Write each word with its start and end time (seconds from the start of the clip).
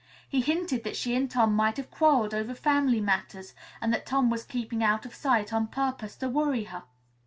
He 0.27 0.41
hinted 0.41 0.83
that 0.83 0.95
she 0.95 1.13
and 1.15 1.29
Tom 1.29 1.53
might 1.53 1.77
have 1.77 1.91
quarreled 1.91 2.33
over 2.33 2.55
family 2.55 2.99
matters 2.99 3.53
and 3.79 3.93
that 3.93 4.07
Tom 4.07 4.31
was 4.31 4.43
keeping 4.43 4.83
out 4.83 5.05
of 5.05 5.13
sight 5.13 5.53
on 5.53 5.67
purpose 5.67 6.15
to 6.15 6.27
worry 6.27 6.63
her. 6.63 6.81